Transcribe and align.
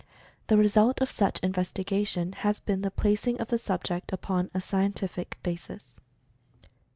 The 0.47 0.57
result 0.57 0.99
of 0.99 1.11
such 1.11 1.39
investigation 1.41 2.31
has 2.31 2.59
been 2.59 2.81
the 2.81 2.89
placing 2.89 3.39
of 3.39 3.49
the 3.49 3.59
subject 3.59 4.11
upon 4.11 4.49
a 4.51 4.59
"scientific" 4.59 5.37
basis. 5.43 5.99